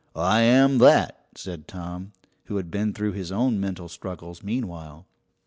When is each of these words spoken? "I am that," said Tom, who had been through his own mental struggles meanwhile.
"I 0.15 0.39
am 0.41 0.79
that," 0.79 1.27
said 1.35 1.67
Tom, 1.67 2.13
who 2.45 2.57
had 2.57 2.71
been 2.71 2.91
through 2.91 3.11
his 3.11 3.31
own 3.31 3.59
mental 3.59 3.87
struggles 3.87 4.41
meanwhile. 4.41 5.05